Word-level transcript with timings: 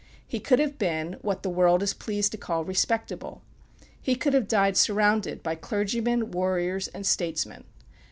He 0.25 0.39
could 0.39 0.57
have 0.57 0.79
been 0.79 1.17
what 1.21 1.43
the 1.43 1.49
world 1.51 1.83
is 1.83 1.93
pleased 1.93 2.31
to 2.31 2.37
call 2.39 2.65
"respectable." 2.65 3.43
He 4.01 4.15
could 4.15 4.33
have 4.33 4.47
died 4.47 4.75
surrounded 4.75 5.43
by 5.43 5.53
clergymen, 5.53 6.31
warriors 6.31 6.87
and 6.87 7.05
statesmen. 7.05 7.65